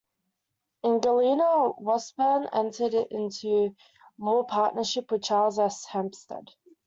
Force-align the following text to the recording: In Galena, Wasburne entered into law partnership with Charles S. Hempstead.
In 0.81 0.99
Galena, 0.99 1.73
Wasburne 1.79 2.49
entered 2.53 2.95
into 2.95 3.75
law 4.17 4.41
partnership 4.43 5.11
with 5.11 5.21
Charles 5.21 5.59
S. 5.59 5.85
Hempstead. 5.85 6.49